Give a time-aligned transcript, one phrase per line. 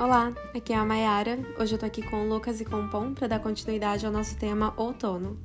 [0.00, 1.38] Olá, aqui é a Mayara.
[1.60, 4.10] Hoje eu tô aqui com o Lucas e com o Pom para dar continuidade ao
[4.10, 5.38] nosso tema outono.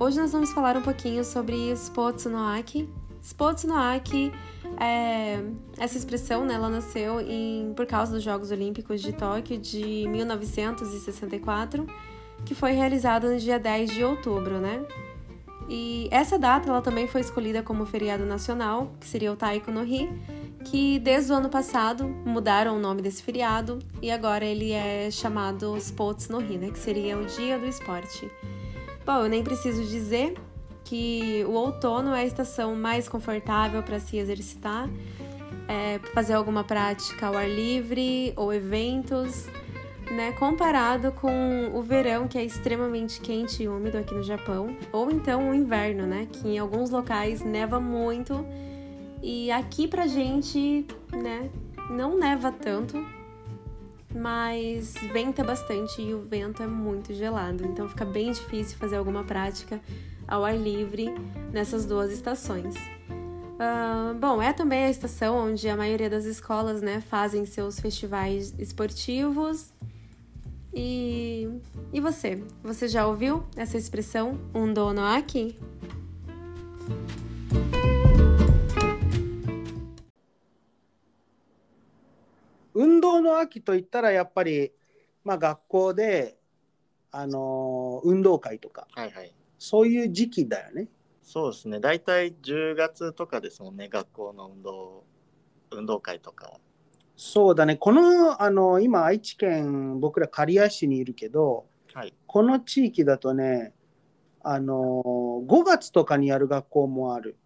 [0.00, 2.88] Hoje nós vamos falar um pouquinho sobre Spotsu no Aki.
[3.22, 4.32] Spotsu no Aki,
[4.80, 5.38] é...
[5.78, 7.72] essa expressão, né, ela nasceu em...
[7.76, 11.86] por causa dos Jogos Olímpicos de Tóquio de 1964,
[12.44, 14.84] que foi realizado no dia 10 de outubro, né?
[15.68, 19.84] E essa data ela também foi escolhida como feriado nacional, que seria o Taiko no
[19.84, 20.08] Hi,
[20.70, 25.76] que desde o ano passado mudaram o nome desse feriado e agora ele é chamado
[25.78, 28.30] Sports no Ri, né, que seria o Dia do Esporte.
[29.04, 30.34] Bom, eu nem preciso dizer
[30.84, 34.88] que o outono é a estação mais confortável para se exercitar,
[35.66, 39.46] é, fazer alguma prática ao ar livre ou eventos,
[40.10, 45.10] né, comparado com o verão que é extremamente quente e úmido aqui no Japão, ou
[45.10, 48.44] então o inverno, né, que em alguns locais neva muito
[49.22, 51.50] e aqui pra gente, né,
[51.90, 53.04] não neva tanto,
[54.14, 59.24] mas venta bastante e o vento é muito gelado, então fica bem difícil fazer alguma
[59.24, 59.80] prática
[60.26, 61.08] ao ar livre
[61.52, 62.74] nessas duas estações.
[63.58, 68.54] Uh, bom, é também a estação onde a maioria das escolas né, fazem seus festivais
[68.58, 69.72] esportivos.
[70.72, 71.48] E,
[71.92, 72.40] e você?
[72.62, 75.58] Você já ouviu essa expressão, um dono aqui?
[83.38, 84.72] の秋といったらやっぱり、
[85.24, 86.36] まあ、学校で、
[87.10, 89.34] あの運動会とか、はいはい。
[89.58, 90.88] そういう時期だよね。
[91.22, 91.80] そうですね。
[91.80, 95.04] 大体10月とかですもんね、学校の運動、
[95.70, 96.60] 運動会とかは。
[97.16, 97.76] そうだね。
[97.76, 102.14] この、あの、今、愛知県、僕ら刈谷市にいるけど、はい。
[102.26, 103.72] この地域だとね、
[104.42, 105.02] あの、
[105.46, 107.36] 5月とかにやる学校もある。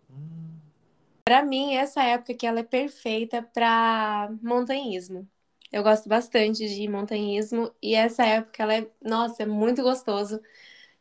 [1.24, 5.26] Para mim, essa época aqui ela é perfeita para montanhismo.
[5.71, 10.41] Eu gosto bastante de montanhismo e essa época ela é, nossa, é muito gostoso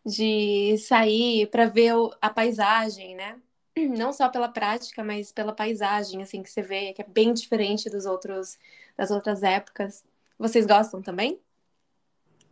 [0.05, 3.41] de sair para ver o- a paisagem, né?
[3.77, 7.91] Não só pela prática, mas pela paisagem assim que você vê, que é bem diferente
[7.91, 8.59] dos outros
[8.97, 10.05] das outras épocas.
[10.39, 11.41] Vocês gostam também?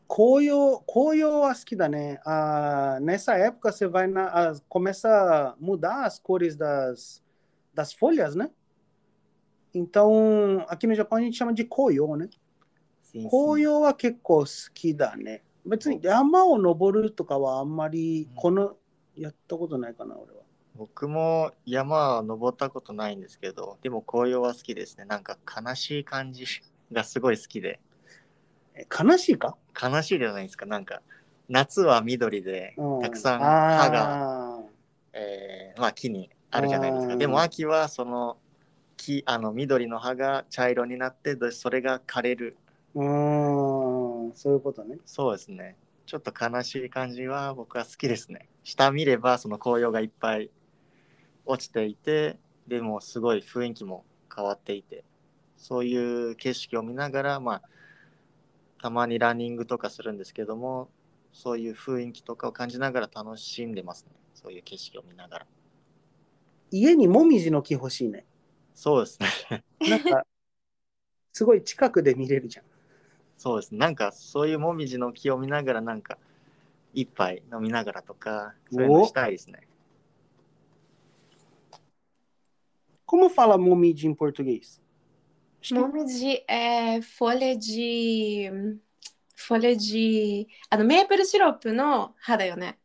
[0.09, 2.21] 紅葉、紅葉は好きだね。
[2.25, 7.23] あー nessa época você vai na, ah, começa a mudar as cores das,
[7.75, 8.51] das folhas, né?
[9.74, 12.30] Então, aqui no Japão a gente chama de 紅葉ね。
[13.04, 13.30] Sim, sim.
[13.30, 15.44] 紅葉は結構好きだね。
[15.66, 18.76] 別に山を登るとかはあんまりうんこの、
[19.16, 20.40] やったことないかな、俺は。
[20.76, 25.06] 僕も山は登ったことないんですけど、でも紅葉は好きですね。
[25.06, 26.46] なんか悲しい感じ
[26.92, 27.80] がすごい好きで。
[28.76, 30.66] え悲しいか、悲しいじゃないですか。
[30.66, 31.02] なんか
[31.50, 34.64] 夏は緑でうん、たくさん葉が、あ
[35.14, 37.14] えーまあ、木にあるじゃないですか。
[37.14, 38.38] うんでも秋はその
[39.00, 42.58] 木あの緑の葉が茶色になってでそれが枯れる。
[42.96, 44.98] ーうーん、そういうことね。
[45.06, 45.78] そうですね。
[46.06, 48.50] ちょっと悲しい感じは僕は好きですね。
[48.64, 50.52] 下見ればその紅葉がいっぱい
[51.46, 54.04] 落ちていて、でもすごい雰囲気も
[54.36, 55.06] 変わっていて、
[55.56, 57.62] そういう景色を見ながら、まあ、
[58.82, 60.90] たまにランニングとかするんですけども、
[61.32, 64.12] そういう雰囲気とかを感じながら楽しんでますね。
[64.34, 65.48] そういう景色を見ながら。
[66.72, 68.26] 家にもみじの木欲しいね。
[68.80, 69.64] そうですね。
[69.90, 70.26] なんか、
[71.34, 72.66] すごい近くで見れるじゃん。
[73.38, 73.78] そうですね。
[73.78, 76.18] なんかそういうもみじの木を見ながら、なんか
[76.94, 79.68] 一杯飲みながらとか、そういうのしたいですね。
[83.06, 84.82] Como fala momiji em português?
[85.62, 88.80] De é, folha de
[89.36, 92.80] folha de あのメープルシロップの葉だよね。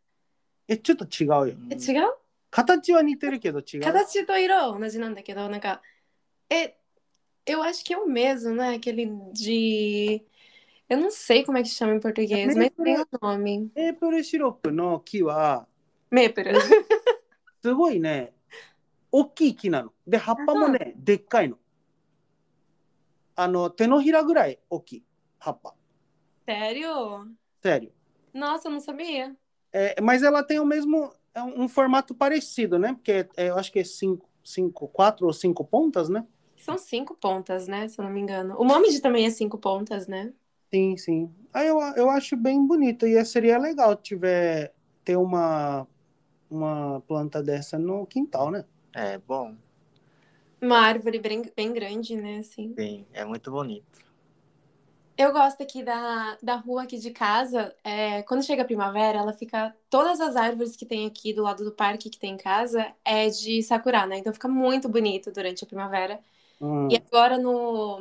[0.66, 1.54] え、ちょっと違うよ。
[1.70, 2.23] え違う？
[2.53, 3.81] 形は似てるけど違う。
[3.81, 5.81] 形と色は同じなんだけど、なんか、
[6.49, 6.75] é,
[7.45, 8.75] eu acho que é o mesmo, né?
[8.75, 10.25] Aquele de.
[10.89, 13.71] Eu não sei como é que chama em português, mas tem o nome.
[13.75, 15.67] メープルシロップの木は、
[16.09, 16.53] メープル。
[17.61, 18.33] すごいね、
[19.11, 19.93] 大きい木なの。
[20.07, 21.57] で、葉っぱもね、でっかいの。
[23.35, 25.03] あの、手のひらぐらい大きい
[25.37, 25.73] 葉っぱ。
[26.47, 27.27] Sério?
[27.63, 27.91] Sério.
[28.33, 29.35] Nossa, eu não sabia.
[29.71, 32.94] É, mas ela tem o mesmo, é um, um formato parecido, né?
[32.94, 36.26] Porque é, eu acho que é cinco, cinco, quatro ou cinco pontas, né?
[36.56, 37.88] São cinco pontas, né?
[37.88, 38.56] Se eu não me engano.
[38.58, 40.32] O Momiji também é cinco pontas, né?
[40.72, 41.34] Sim, sim.
[41.52, 43.06] Aí eu, eu acho bem bonito.
[43.06, 44.72] E seria legal tiver
[45.04, 45.86] ter uma,
[46.50, 48.64] uma planta dessa no quintal, né?
[48.94, 49.54] É bom.
[50.60, 52.38] Uma árvore bem, bem grande, né?
[52.38, 52.74] Assim.
[52.78, 54.03] Sim, é muito bonito.
[55.16, 57.74] Eu gosto aqui da, da rua aqui de casa.
[57.84, 59.74] é, quando chega a primavera, ela fica.
[59.88, 63.28] Todas as árvores que tem aqui do lado do parque que tem em casa é
[63.28, 64.18] de sakura, né?
[64.18, 66.20] Então fica muito bonito durante a primavera.
[66.60, 66.88] Hum.
[66.90, 68.00] E agora no,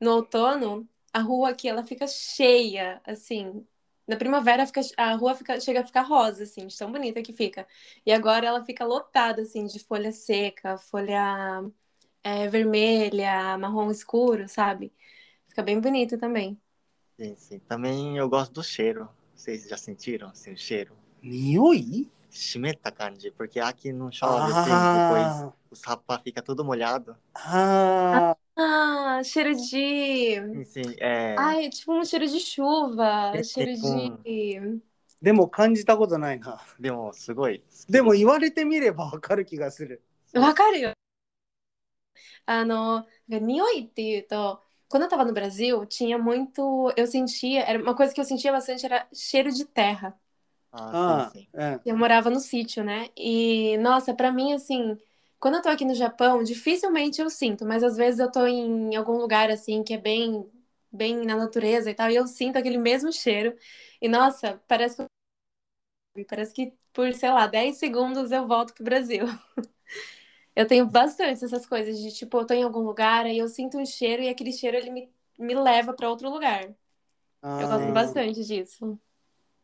[0.00, 3.66] no outono, a rua aqui ela fica cheia, assim.
[4.06, 7.32] Na primavera fica, a rua fica, chega a ficar rosa, assim, de tão bonita que
[7.32, 7.66] fica.
[8.04, 11.62] E agora ela fica lotada, assim, de folha seca, folha
[12.22, 14.92] é, vermelha, marrom escuro, sabe?
[15.51, 16.59] Fica bem bonito também.
[17.19, 17.59] Sim, sim.
[17.59, 19.09] Também eu gosto do cheiro.
[19.35, 20.95] Vocês já sentiram assim, o cheiro?
[21.21, 27.15] 匂い Chimeta kanji, porque aqui não chove assim, Ah, depois os rapaz fica tudo molhado.
[27.35, 30.39] ah, Ah, cheiro de.
[30.53, 31.35] Sim, sim, é.
[31.37, 33.87] Ai, tipo um cheiro de chuva, É cheiro tipo
[34.23, 34.81] de.
[35.21, 36.61] でも感じたことないな。
[36.79, 40.01] でもすごい好きでも言われてみればわかる気がする。
[40.33, 40.93] わかるよ。
[42.45, 46.92] あの、匂いっていうと、 quando eu tava no Brasil, tinha muito.
[46.98, 47.62] Eu sentia.
[47.62, 50.14] Era uma coisa que eu sentia bastante era cheiro de terra.
[50.70, 51.48] Ah, ah sim, sim.
[51.54, 51.80] É.
[51.86, 53.08] Eu morava no sítio, né?
[53.16, 54.98] E, nossa, para mim, assim,
[55.40, 58.94] quando eu tô aqui no Japão, dificilmente eu sinto, mas às vezes eu tô em
[58.94, 60.46] algum lugar, assim, que é bem,
[60.92, 63.56] bem na natureza e tal, e eu sinto aquele mesmo cheiro.
[64.00, 64.98] E, nossa, parece
[66.14, 66.24] que.
[66.28, 69.24] Parece que por, sei lá, 10 segundos eu volto pro Brasil.
[70.54, 73.78] Eu tenho bastante essas coisas de tipo, eu tô em algum lugar, aí eu sinto
[73.78, 76.68] um cheiro e aquele cheiro ele me, me leva para outro lugar.
[77.40, 78.98] Ah, eu gosto ah, bastante disso.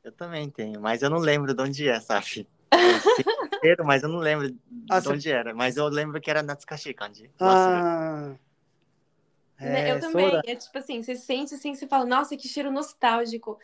[0.02, 2.48] Eu também tenho, mas eu não lembro de onde é, sabe?
[3.62, 4.54] cheiro, mas eu não lembro
[4.90, 5.12] ah, de você...
[5.12, 5.54] onde era.
[5.54, 7.30] Mas eu lembro que era Natsukashi Kanji.
[7.38, 8.34] Ah.
[9.60, 10.40] Né, é, eu também.
[10.46, 13.58] É tipo assim, você sente assim, você fala, nossa, que cheiro nostálgico.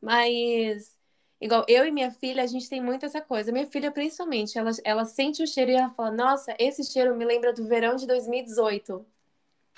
[0.00, 0.96] Mas
[1.41, 3.51] igual eu e minha filha, a gente tem muito essa coisa.
[3.51, 7.25] Minha filha, principalmente, ela, ela sente o cheiro e ela fala, nossa, esse cheiro me
[7.25, 9.05] lembra do verão de 2018.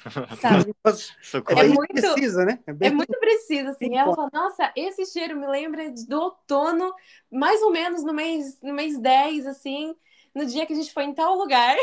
[0.40, 0.76] Sabe?
[1.22, 2.60] そこ É は bem muito- precisa, né?
[2.68, 3.86] É bem É muito preciso, assim.
[3.88, 4.16] Sim, Ela pô.
[4.16, 6.94] fala, nossa, esse cheiro me lembra do outono,
[7.32, 9.96] mais ou menos no mês, no mês 10, assim,
[10.34, 11.76] no dia que a gente foi em tal lugar.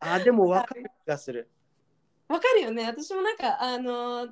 [0.00, 1.48] あーでもわ かる気がする。
[2.28, 4.28] わかるよね私もなんか、あの、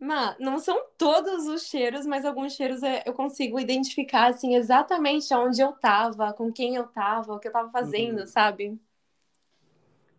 [0.00, 5.60] まあ、não são todos os cheiros, mas alguns cheiros é- eu consigo identificar, assim, exatamente onde
[5.60, 8.26] eu tava, com quem eu tava, o que eu tava fazendo, Uhum.
[8.26, 8.80] sabe?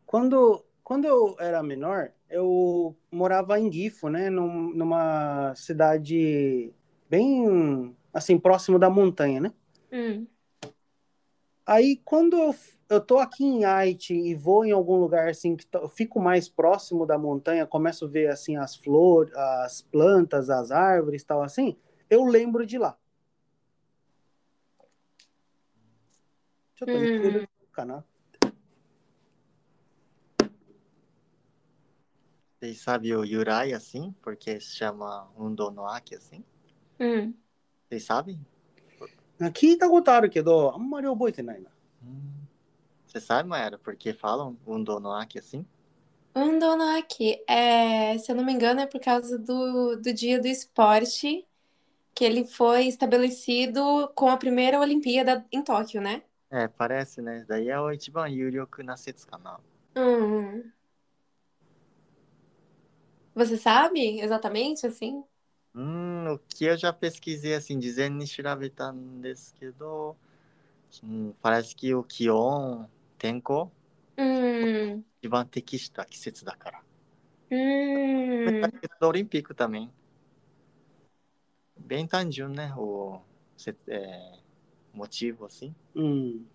[0.05, 4.29] Quando, quando eu era menor, eu morava em Gifo, né?
[4.29, 6.73] Num- numa cidade
[7.09, 9.53] bem, assim, próximo da montanha, né?
[9.91, 10.27] Hum.
[11.65, 12.55] Aí, quando eu,
[12.89, 17.05] eu tô aqui em Haiti e vou em algum lugar assim que fico mais próximo
[17.05, 21.77] da montanha, começo a ver assim as flores, as plantas, as árvores, tal assim,
[22.09, 22.97] eu lembro de lá.
[26.79, 27.47] Deixa eu ver hum.
[27.71, 28.03] canal.
[32.59, 34.13] Vocês sabem o Yurai assim?
[34.21, 36.43] Porque se chama um donoaki assim?
[36.99, 37.33] Hum.
[37.87, 38.45] Vocês sabem?
[39.39, 40.77] Aqui tá gotado que é do, a
[41.61, 42.38] não.
[43.09, 45.65] Você sabe, Mayara, por que falam Undo no Aki assim?
[46.35, 50.47] Andando aqui, é, se eu não me engano, é por causa do, do dia do
[50.47, 51.43] esporte,
[52.13, 56.21] que ele foi estabelecido com a primeira Olimpíada em Tóquio, né?
[56.51, 57.43] É, parece, né?
[57.47, 59.59] Daí é o Ichiban Yurioku na Setsu kana.
[59.95, 60.71] Hum.
[63.33, 65.23] Você sabe exatamente, assim?
[65.73, 70.15] Hum, o que eu já pesquisei assim, dizendo ni shirabeta desu
[71.03, 72.85] hum, parece que o Kion,
[73.19, 73.69] Tenko,
[74.17, 75.03] Hum.
[75.21, 76.81] 一番適した季節だから。
[77.51, 78.61] Hum.
[79.01, 79.89] do Olímpico também.
[81.77, 82.73] Bem tanjun, né?
[82.77, 83.21] O
[83.57, 84.39] se- é,
[84.93, 85.73] motivo, assim.
[85.95, 86.45] うん。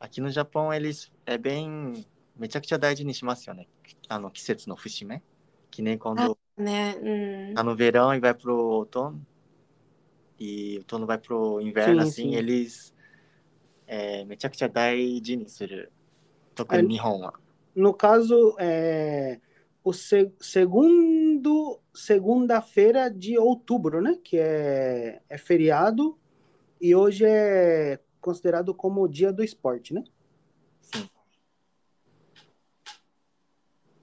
[0.00, 2.04] Aqui no Japão, eles é bem.
[2.36, 3.68] めちゃくちゃ大事にしますよね。
[4.08, 5.22] あの季節の節目。
[5.70, 6.96] Que nem quando Né?
[7.50, 7.54] Hum.
[7.54, 9.20] tá no verão e vai pro outono.
[10.40, 12.34] E outono vai pro inverno, Sim, assim, sim.
[12.34, 12.94] eles.
[13.87, 15.91] É, めちゃくちゃ大事にする。
[16.55, 17.33] 特に日本は。
[17.75, 19.39] No caso, é,
[19.83, 24.17] o se- segundo segunda-feira de outubro, né?
[24.23, 26.17] Que é, é feriado
[26.79, 30.03] e hoje é considerado como o dia do esporte, né?
[30.81, 31.09] Sim.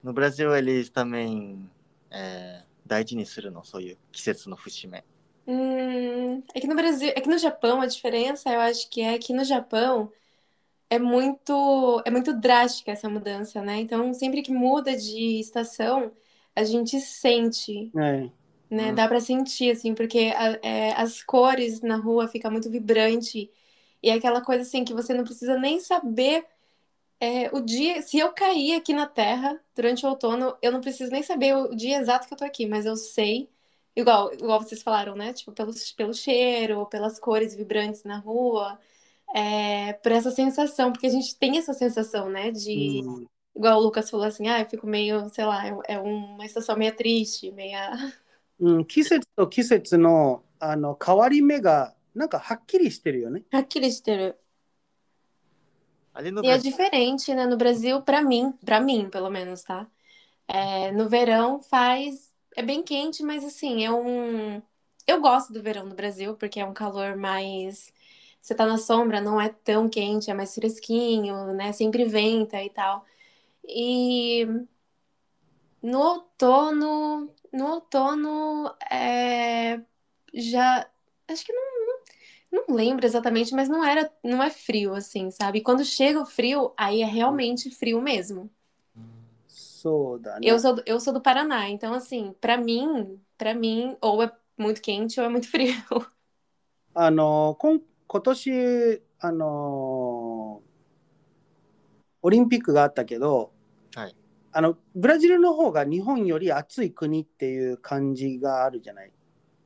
[0.03, 1.69] No Brasil, eles também
[2.09, 5.03] é, 大事にするの、そういう季節の節目。
[5.46, 9.18] Hum, é que no Brasil, é que no Japão a diferença, eu acho que é
[9.18, 10.10] que no Japão
[10.90, 13.78] é muito, é muito drástica essa mudança, né?
[13.80, 16.12] Então, sempre que muda de estação,
[16.56, 18.30] a gente sente, É.
[18.70, 18.92] né?
[18.92, 18.94] Hum.
[18.94, 23.50] Dá pra sentir, assim, porque a- é, as cores na rua ficam muito vibrante
[24.02, 26.46] e é aquela coisa assim que você não precisa nem saber
[27.20, 28.02] é, o dia.
[28.02, 31.74] Se eu cair aqui na Terra durante o outono, eu não preciso nem saber o
[31.74, 33.48] dia exato que eu tô aqui, mas eu sei.
[33.95, 35.33] Igual, igual vocês falaram, né?
[35.33, 38.79] Tipo, pelo, pelo cheiro, pelas cores vibrantes na rua,
[39.35, 42.51] é, por essa sensação, porque a gente tem essa sensação, né?
[42.51, 43.25] De, Hum,
[43.55, 46.77] igual o Lucas falou assim, ah, eu fico meio, sei lá, é, é uma estação
[46.77, 47.91] meio triste, meia.
[48.61, 53.43] うん、季節と季節のあの変わり目がなんかはっきりしてるよね。
[53.51, 54.35] Aquele
[56.13, 57.47] あれの E é diferente, né?
[57.47, 59.87] No Brasil, pra mim, pra mim, pelo menos, tá?
[60.47, 62.24] É, no verão faz.
[62.56, 64.62] é bem quente, mas assim, é um.
[65.06, 67.92] Eu gosto do verão no Brasil, porque é um calor mais.
[68.40, 71.72] Você tá na sombra, não é tão quente, é mais fresquinho, né?
[71.72, 73.04] Sempre venta e tal.
[73.68, 74.46] E
[75.82, 77.34] no outono.
[77.52, 79.80] No outono, é,
[80.34, 80.90] já.
[81.28, 81.76] Acho que não.
[82.52, 85.62] Não lembro exatamente, mas não era, não é frio assim, sabe?
[85.62, 88.50] Quando chega o frio, aí é realmente frio mesmo.
[89.86, 90.48] そうだね。
[90.48, 95.20] Eu sou, eu sou do Paraná, então assim, pra mim, para mim, ou é muito quente
[95.20, 95.72] ou é muito frio.
[96.92, 100.62] あのこん今年あの
[102.22, 103.52] オリンピックがあったけど、
[103.94, 104.16] はい
[104.52, 109.12] あのブラジルの方が日本より暑い国っていう感じがあるじゃない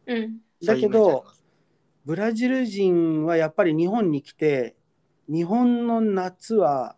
[0.06, 1.24] ？Hum, だけど、
[2.04, 4.74] ブラジル人はやっぱり日本に来て
[5.28, 6.96] 日本の夏は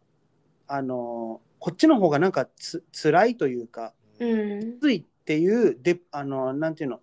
[0.67, 7.00] あのこっちの方がなんかつ辛いというか hum, 暑いっていうであのなんていうの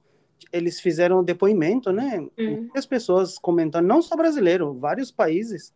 [0.52, 2.18] eles fizeram um depoimento, né?
[2.38, 2.60] Hum.
[2.62, 5.74] Muitas pessoas comentando, não só brasileiro, vários países,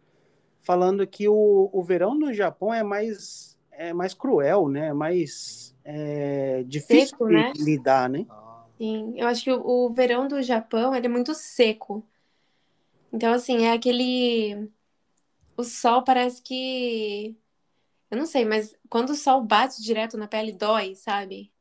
[0.61, 4.93] falando que o, o verão no Japão é mais, é mais cruel, né?
[4.93, 7.53] Mais é, difícil Seco, de né?
[7.57, 8.27] lidar, né?
[8.29, 9.15] あ sim.
[9.17, 12.05] Eu acho que o, o verão do Japão, ele é muito seco.
[13.13, 14.71] Então, assim, é aquele...
[15.57, 17.37] O sol parece que...
[18.13, 21.53] Eu não sei, mas quando o sol bate direto na pele, dói, sabe?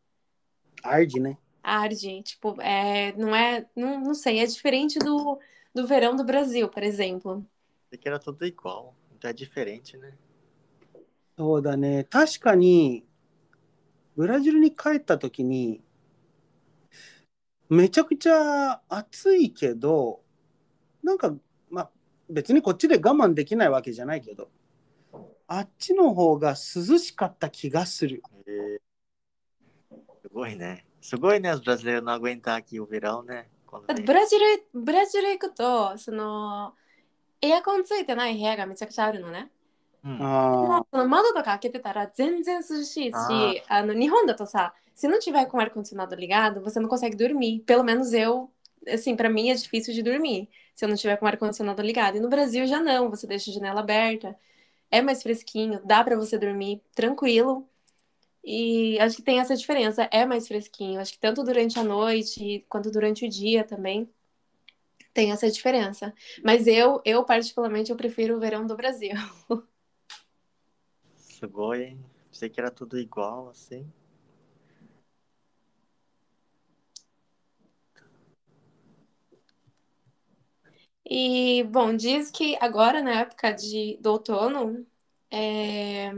[0.84, 1.38] Arde, né?
[1.62, 3.68] Arde, tipo, é, não é...
[3.76, 5.40] Não, não sei, é diferente do,
[5.74, 7.46] do verão do Brasil, por exemplo.
[7.92, 8.96] ーque era tudo igual.
[9.16, 10.14] Então é diferente, né?
[11.38, 12.04] そうだね。
[12.06, 13.06] 確かに、
[14.16, 15.84] ブラジルに帰った時に、
[17.70, 20.22] めちゃくちゃ暑いけど、
[21.04, 21.36] なんか、
[21.70, 21.90] まあ、
[22.28, 24.50] 別にこっちで我慢できないわけじゃないけど、
[25.48, 28.22] あっちの方が涼しかった気がする。
[28.46, 28.88] えー
[30.22, 30.86] すごいね。
[31.02, 33.46] すごいね、os brasileiros não aguentar aqui o verão, né?
[33.66, 34.06] Quando だって vem.
[34.06, 36.74] ブラジル、ブラジル行くと、その、
[37.42, 39.50] エアコンついてない部屋がめちゃくちゃあるのね。
[40.04, 47.62] うんあその窓とか開けてたら全然涼しいし、ああの日本だとさ、se não tiver com o ar-condicionado ligado, você não consegue dormir.
[47.66, 48.50] Pelo menos eu,
[48.88, 52.18] assim, pra mim é difícil de dormir se eu não tiver com o ar-condicionado ligado.
[52.18, 54.36] E no Brasil já não, você deixa a janela aberta,
[54.93, 57.67] é mais fresquinho, dá para você dormir tranquilo.
[58.45, 61.01] E acho que tem essa diferença, é mais fresquinho.
[61.01, 64.09] Acho que tanto durante a noite quanto durante o dia também
[65.15, 66.13] tem essa diferença.
[66.45, 69.15] Mas eu, eu particularmente, eu prefiro o verão do Brasil.
[71.17, 72.05] Sugoi, hein?
[72.27, 73.91] Pensei que era tudo igual, assim.
[81.15, 84.87] E, bom, diz que agora, na época de, do outono,
[85.31, 86.11] é,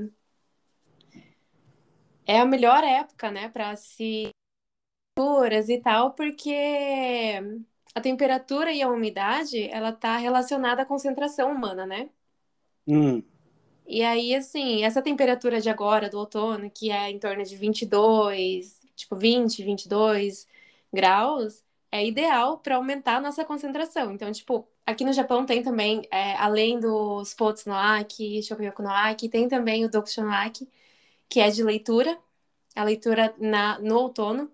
[2.24, 4.30] é a melhor época, né, para se
[5.16, 6.54] temperaturas e tal, porque
[7.94, 12.10] a temperatura e a umidade, ela tá relacionada à concentração humana, né?
[12.86, 13.24] うん。
[13.86, 19.16] E aí, assim, essa temperatura de agora, do outono, que é em torno de 22, tipo
[19.16, 20.46] 20, 22
[20.92, 24.12] graus, é ideal para aumentar a nossa concentração.
[24.12, 28.90] Então, tipo, aqui no Japão tem também, é, além do Spotsu no Aki, Shokuyoku no
[28.90, 30.68] Aki, tem também o Dokusho no Aki,
[31.28, 32.18] que é de leitura,
[32.76, 34.50] a leitura na, no outono.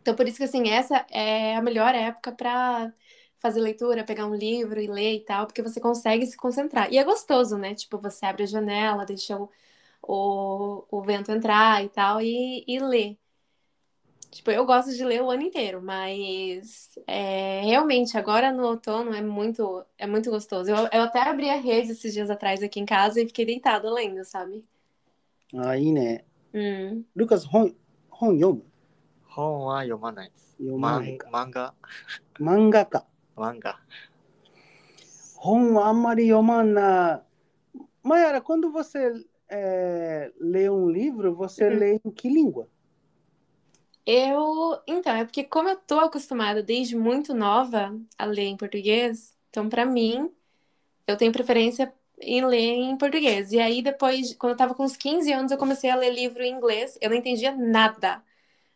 [0.00, 2.92] Então, por isso que, assim, essa é a melhor época para
[3.38, 6.92] fazer leitura, pegar um livro e ler e tal, porque você consegue se concentrar.
[6.92, 7.74] E é gostoso, né?
[7.74, 9.50] Tipo, você abre a janela, deixa o,
[10.02, 13.16] o, o vento entrar e tal, e, e lê.
[14.31, 19.21] Tipo, eu gosto de ler o ano inteiro, mas é, realmente, agora no outono é
[19.21, 20.69] muito, é muito gostoso.
[20.69, 23.91] Eu, eu até abri a rede esses dias atrás aqui em casa e fiquei deitada
[23.91, 24.63] lendo, sabe?
[25.55, 26.25] あ、いいね。
[26.53, 27.03] Hum.
[27.15, 27.73] ルカス、本、
[28.09, 28.63] 本読む
[29.27, 30.55] 本は読まないです。
[30.57, 31.29] 読まないか。
[31.31, 31.73] 漫画
[32.39, 33.05] 漫画か。
[33.35, 33.79] 漫画。
[35.35, 37.23] 本はあんまり読まんな。
[38.03, 39.13] Mayara, quando você
[39.49, 41.77] é, lê um livro, você Uhum.
[41.77, 42.67] lê em que língua?
[44.06, 49.36] Eu, então, é porque como eu tô acostumada desde muito nova a ler em português,
[49.48, 50.30] então pra mim,
[51.06, 53.52] eu tenho preferência em ler em português.
[53.52, 56.42] E aí depois, quando eu tava com uns 15 anos, eu comecei a ler livro
[56.42, 58.22] em inglês, eu não entendia nada.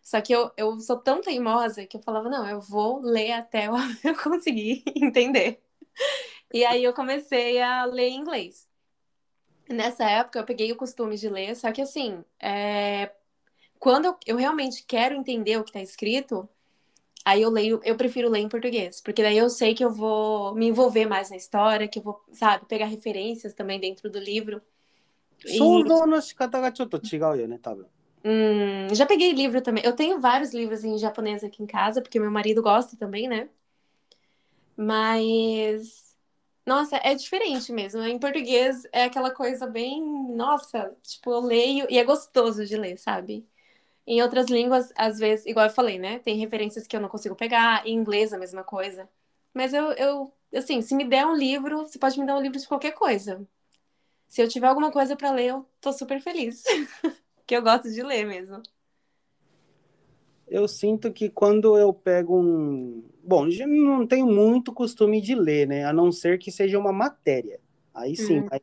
[0.02, 3.66] Só que eu, eu sou tão teimosa que eu falava, não, eu vou ler até
[3.66, 5.60] eu, eu conseguir entender.
[6.52, 8.68] E aí eu comecei a ler em inglês.
[9.68, 13.10] Nessa época eu peguei o costume de ler, só que assim, é
[13.85, 16.47] quando eu, eu realmente quero entender o que tá escrito,
[17.25, 20.55] aí eu leio, eu prefiro ler em português, porque daí eu sei que eu vou
[20.55, 24.61] me envolver mais na história, que eu vou, sabe, pegar referências também dentro do livro.
[25.45, 27.87] E- 想像の仕方がちょっと違うよね、多分。
[28.23, 29.83] Hum, já peguei livro também.
[29.83, 33.49] Eu tenho vários livros em japonês aqui em casa, porque meu marido gosta também, né?
[34.77, 36.15] Mas,
[36.65, 38.01] nossa, é diferente mesmo.
[38.03, 40.03] Em português é aquela coisa bem,
[40.35, 43.47] nossa, tipo, eu leio e é gostoso de ler, sabe?
[44.06, 46.20] Em outras línguas, às vezes, igual eu falei, né?
[46.20, 47.86] Tem referências que eu não consigo pegar.
[47.86, 49.08] Em inglês, a mesma coisa.
[49.52, 52.58] Mas eu, eu, assim, se me der um livro, você pode me dar um livro
[52.58, 53.46] de qualquer coisa.
[54.28, 56.62] Se eu tiver alguma coisa pra ler, eu tô super feliz.
[57.46, 58.62] que eu gosto de ler mesmo.
[60.48, 63.02] Eu sinto que quando eu pego um.
[63.24, 65.84] Bom, já não tenho muito costume de ler, né?
[65.84, 67.60] A não ser que seja uma matéria.
[67.92, 68.38] Aí sim.
[68.38, 68.48] Uhum.
[68.50, 68.60] mas,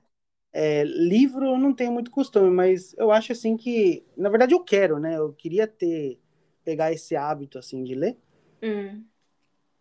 [0.53, 4.05] é, livro eu não tenho muito costume, mas eu acho assim que.
[4.15, 5.17] Na verdade, eu quero, né?
[5.17, 6.19] Eu queria ter.
[6.63, 8.17] Pegar esse hábito assim de ler.
[8.61, 9.05] うん。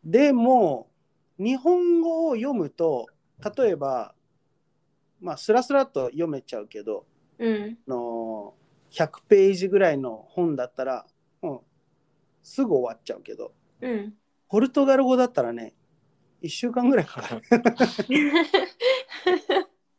[0.05, 0.91] でも、
[1.39, 3.07] 日本語を読むと、
[3.57, 4.15] 例えば、
[5.21, 7.07] まあ、スラスラっと読めちゃうけど、
[7.39, 7.79] うん。
[7.87, 8.55] あの
[8.91, 11.07] 100ページぐらいの本だったら、
[11.43, 11.61] うん、
[12.43, 14.15] すぐ終わっちゃうけど、うん。
[14.49, 15.75] ポルトガル語だったらね、
[16.43, 17.43] 1週間ぐらいかかる。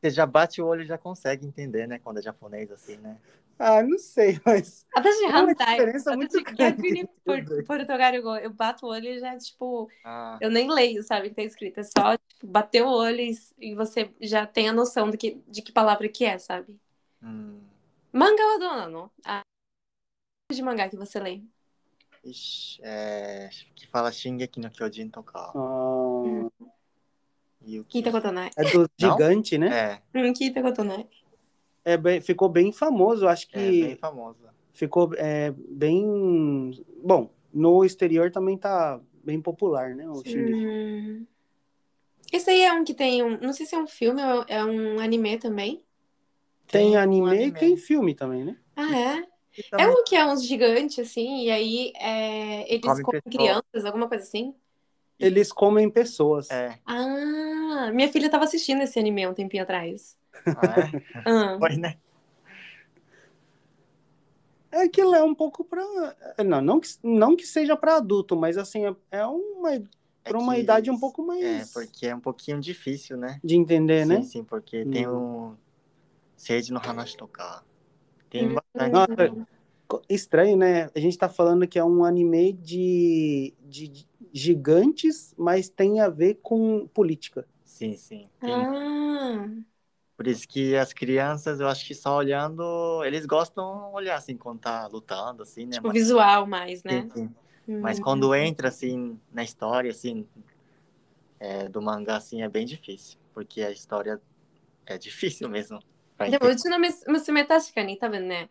[0.03, 1.98] Você já bate o olho e já consegue entender, né?
[1.98, 3.17] Quando é japonês, assim, né?
[3.57, 4.86] Ah, não sei, mas.
[4.93, 5.79] a Hantai.
[5.79, 7.07] é muito grande.
[7.65, 9.89] Portugal, eu bato o olho e já, tipo.
[10.03, 10.38] Ah.
[10.41, 11.79] Eu nem leio, sabe, que tá escrito.
[11.79, 13.22] É só tipo, bater o olho
[13.57, 16.77] e, você já tem a noção do que, de que palavra que é, sabe?
[17.24, 17.62] Hum.
[18.12, 19.12] Manga wa dona, não?
[19.24, 19.41] Ah,
[20.51, 21.41] tipo de mangá que você lê?
[22.25, 23.50] Ixi, é...
[23.74, 25.53] Que fala Shingeki no Kyojin to ka.
[25.55, 26.73] Ah.
[27.64, 28.50] 聞いたことない。
[28.56, 30.00] é do gigante, né?
[30.14, 31.06] É, うん、聞いたことない。
[31.84, 34.54] É bem- ficou bem famoso, acho é bem que famosa.
[34.73, 36.04] ficou é, bem.
[37.02, 40.08] Bom, no exterior também tá bem popular, né?
[40.08, 40.67] O Shingeki.
[40.67, 41.26] Hum.
[42.32, 43.38] Esse aí é um que tem um.
[43.41, 45.82] Não sei se é um filme ou é um anime também.
[46.67, 48.56] Tem um anime, e tem filme também, né?
[48.76, 49.19] Ah, é?
[49.56, 53.23] E É também um que é uns gigantes, assim, e aí é, eles Come comem
[53.23, 53.34] pessoas.
[53.34, 54.54] crianças, alguma coisa assim.
[55.24, 56.50] Eles comem pessoas.
[56.50, 60.18] É, Ah, minha filha tava assistindo esse anime um tempinho atrás.
[60.55, 60.96] ah, é?
[61.25, 62.00] Ah, Foi, né?
[64.72, 65.83] É que ele é um pouco pra.
[66.44, 69.72] Não, não que, não que seja pra adulto, mas assim, é, é uma,
[70.25, 73.40] É pra uma que- idade um pouco É, mais porque é um pouquinho difícil, né?
[73.44, 74.16] de entender, né?
[74.16, 75.51] Sim, sim, porque tem Hum.
[75.51, 75.55] o
[76.38, 77.64] Seiji no Hanashi とか、
[78.29, 78.55] tem Hum.
[78.55, 78.92] bastante.
[78.92, 79.38] Nossa,
[80.09, 80.86] Estranho, né?
[80.96, 86.36] A gente tá falando que é um anime de, de gigantes, mas tem a ver
[86.43, 87.47] com política.
[87.64, 88.28] Sim, sim.
[88.43, 89.49] Tem- ah,
[90.17, 94.36] Por isso que as crianças, eu acho que só olhando, eles gostam de olhar assim
[94.36, 95.78] quando tá lutando, assim, né?
[95.78, 97.04] tipo Mas, visual mais, né?
[97.04, 97.34] sim, sim.
[97.80, 98.00] Mas Hum.
[98.00, 100.26] quando entra assim na história, assim,
[101.41, 104.21] é, do mangá, assim, é bem difícil, porque a história
[104.86, 105.80] é difícil mesmo.
[106.17, 106.56] pra でもう entender.
[106.56, 108.50] ちの娘娘確かに多分ね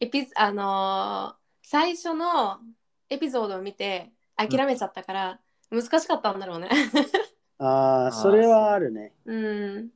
[0.00, 2.60] エピあのー最初の
[3.08, 6.69] エピソードを見て 諦めちゃったから、難しかったんだろうね。
[7.59, 8.45] Ah, sobre
[9.25, 9.89] hum.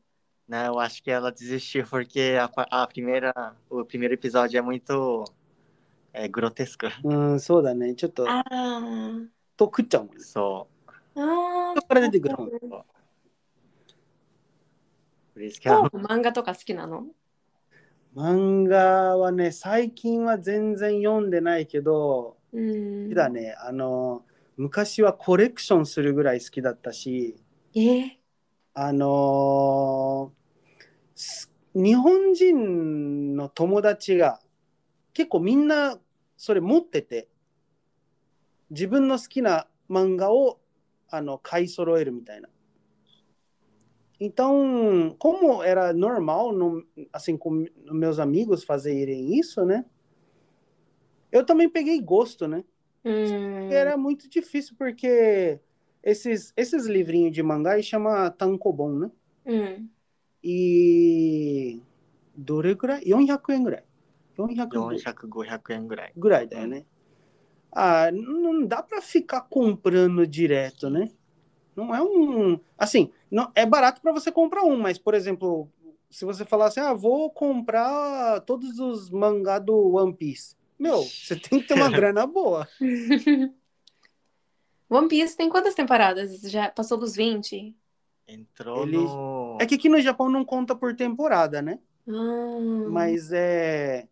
[0.47, 2.49] Não, eu acho que ela desistiu porque a,
[2.81, 5.23] a primeira, o primeiro episódio é muito
[6.11, 6.87] é, grotesco.
[7.05, 7.93] Hum, so da, né?
[7.95, 8.25] Chotto.
[8.27, 9.21] Ah.
[9.55, 10.09] Tokuchão.
[10.17, 10.67] So.
[11.15, 11.75] Ah.
[11.87, 12.85] Para dentro do
[15.33, 15.89] Por isso que ela...
[15.93, 17.05] Manga とか好きなの
[18.15, 24.25] 漫画はね、最近は全然読んでないけど、うん、だね、あの、
[24.57, 27.35] 昔はコレクションするぐらい好きだったし、
[27.75, 28.09] えー、
[28.73, 30.31] あの
[31.15, 34.39] す日本人の友達が
[35.13, 35.97] 結構みんな
[36.37, 37.29] それ持ってて
[38.69, 40.59] 自分の好きな漫画を
[41.09, 42.49] あの買い揃えるみたいな。
[44.23, 49.83] Então, como era normal, no, assim, com meus amigos fazerem isso, né?
[51.31, 52.63] Eu também peguei gosto, né?
[53.04, 53.72] うん。
[53.72, 55.60] Era muito difícil porque
[56.02, 59.10] esses, esses livrinhos de mangá aí chama tankobon, né?
[59.46, 59.90] うん。
[60.42, 61.82] E
[62.36, 63.84] どれぐらい ?400 円ぐらい。
[64.36, 66.12] 400 400, 500円ぐらい。
[66.16, 66.86] ぐらいだよね。
[67.72, 71.10] Ah, não dá para ficar comprando direto, né?
[71.74, 72.58] Não é um.
[72.78, 75.68] Assim, não, é barato para você comprar um, mas, por exemplo,
[76.10, 80.56] se você falar assim, ah, vou comprar todos os mangá do One Piece.
[80.81, 82.67] Meu, você tem que ter uma grana boa.
[84.89, 86.41] One Piece tem quantas temporadas?
[86.41, 87.75] Já passou dos 20?
[88.27, 89.59] Entrou Ele- no.
[89.61, 91.77] É que aqui no Japão não conta por temporada, né?
[92.09, 94.07] Ah, Mas é.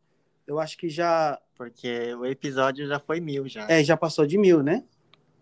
[0.45, 1.41] Eu acho que já.
[1.55, 3.67] Porque o episódio já foi mil já.
[3.67, 4.83] É, já passou de mil, né?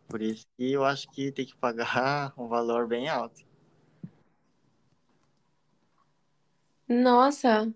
[0.07, 3.45] Por isso que eu acho que tem que pagar um valor bem alto.
[6.87, 7.69] nossa.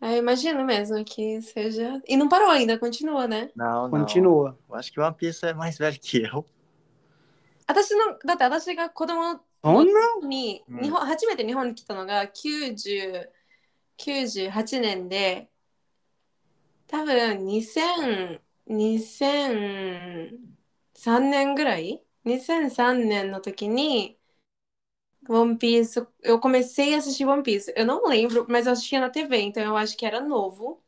[0.00, 2.00] Eu imagino mesmo que seja.
[2.08, 3.50] E não parou ainda, continua, né?
[3.54, 3.90] Não, não.
[3.90, 4.58] Continua.
[4.68, 6.44] Eu acho que o One Piece é mais velho que eu.
[7.66, 13.28] 私の、だって私が子供そんなに、うん日本初めて日本に来たのが90
[13.98, 15.48] 98年で
[16.88, 24.18] 多分2000 2003年ぐらい2003年の時に
[25.30, 29.08] One Piece eu comecei a assistir One Piece eu não lembro mas eu assistia na
[29.08, 30.82] TV então eu acho que era novo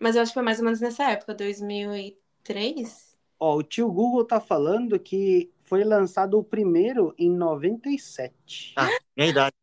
[0.00, 4.24] mas eu acho que foi mais ou menos nessa época 2003 Ó, o tio Google
[4.24, 8.72] tá falando que foi lançado o primeiro em 97.
[8.76, 9.54] Ah, minha idade.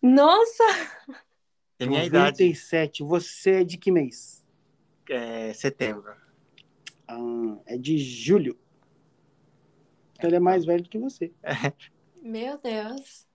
[0.00, 0.64] nossa
[1.76, 2.42] Tem minha idade.
[2.42, 3.02] 97.
[3.02, 4.44] Você é de que mês?
[5.10, 6.14] É setembro.
[7.06, 8.58] Ah, é de julho.
[10.14, 11.32] Então ele é mais velho que você.
[12.22, 13.27] meu Deus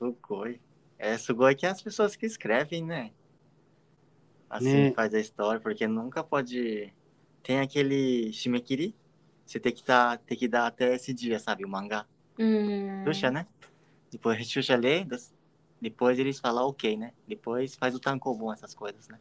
[0.00, 0.58] Sugoi.
[0.98, 3.10] É, Sugoi que é as pessoas que escrevem, né?
[4.48, 4.92] Assim Né.
[4.92, 6.92] faz a história, porque nunca pode.
[7.42, 8.94] Tem aquele Shimekiri.
[9.46, 11.64] Você tem que, tá, tem que dar até esse dia, sabe?
[11.64, 12.06] O mangá.
[12.38, 13.04] hum.
[13.04, 13.46] Xuxa, né?
[14.10, 15.06] Depois Xuxa lê,
[15.80, 17.12] depois eles falam ok, né?
[17.26, 19.18] Depois faz o tankobon, essas coisas, né?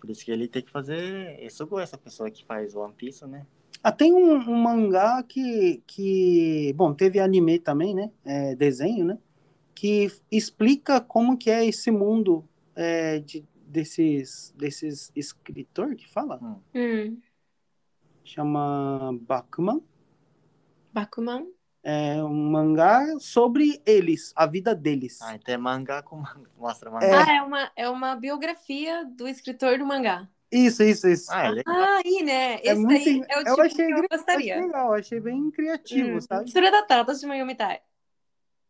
[0.00, 1.38] Por isso que ele tem que fazer.
[1.40, 3.46] É Sugoi, essa pessoa que faz One Piece, né?
[3.82, 6.72] Ah, tem um, um mangá que, que.
[6.74, 8.10] Bom, teve anime também, né?
[8.24, 9.18] É, desenho, né?
[9.74, 16.38] que explica como que é esse mundo é, de, desses, desses escritor que fala.
[16.42, 16.60] Hum.
[16.74, 17.20] hum.
[18.24, 19.82] Chama Bakuman.
[20.92, 21.46] Bakuman?
[21.84, 25.20] É um mangá sobre eles, a vida deles.
[25.20, 26.48] Ah, então é mangá com mangá.
[26.56, 27.06] Mostra mangá.
[27.06, 27.12] É...
[27.12, 30.28] Ah, é uma, é uma biografia do escritor do mangá.
[30.52, 31.32] Isso, isso, isso.
[31.32, 32.54] Ah, é ah aí, né?
[32.56, 33.08] É esse é muito...
[33.08, 34.54] é o tipo eu achei que eu gostaria.
[34.54, 36.20] Achei legal, achei bem criativo, hum.
[36.20, 36.50] sabe?
[36.50, 37.80] Sura da Tata de Mayumitai.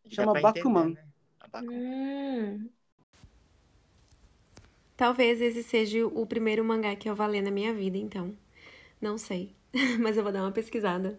[0.08, 0.88] Chama pra entender, Bakuman.
[0.90, 1.04] né?
[1.50, 1.72] Bakuman.
[1.72, 2.68] Hum.
[4.96, 8.36] Talvez esse seja o primeiro mangá que eu vou ler na minha vida, então.
[9.00, 9.54] Não sei.
[10.00, 11.18] Mas eu vou dar uma pesquisada.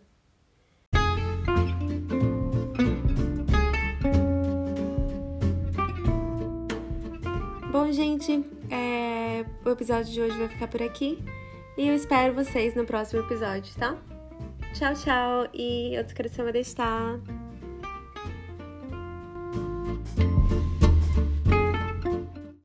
[7.72, 11.18] Bom, gente, é, o episódio de hoje vai ficar por aqui.
[11.76, 13.98] E eu espero vocês no próximo episódio, tá?
[14.74, 15.48] Tchau, tchau.
[15.54, 17.43] E eu te quero de estar.